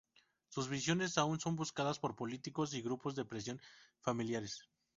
Sus 0.49 0.67
visiones 0.67 1.19
aún 1.19 1.39
son 1.39 1.55
buscadas 1.55 1.99
por 1.99 2.15
políticos 2.15 2.73
y 2.73 2.81
grupos 2.81 3.13
de 3.13 3.23
presión 3.23 3.61
familiares. 3.99 4.67